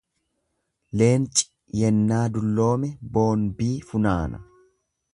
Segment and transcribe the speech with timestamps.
[1.01, 1.45] Leenci
[1.81, 4.45] yennaa dulloome boonbii funaana.